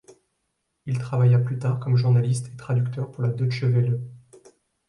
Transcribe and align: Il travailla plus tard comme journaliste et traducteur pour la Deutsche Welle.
Il 0.87 0.97
travailla 0.97 1.37
plus 1.37 1.59
tard 1.59 1.79
comme 1.79 1.95
journaliste 1.95 2.47
et 2.51 2.57
traducteur 2.57 3.11
pour 3.11 3.21
la 3.21 3.29
Deutsche 3.29 3.61
Welle. 3.65 3.99